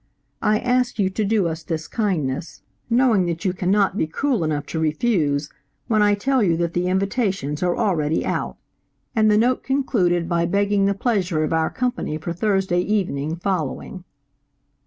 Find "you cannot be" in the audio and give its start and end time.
3.45-4.07